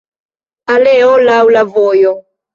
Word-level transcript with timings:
Aleo 0.75 1.11
laŭ 1.27 1.37
la 1.57 1.63
vojo. 1.79 2.17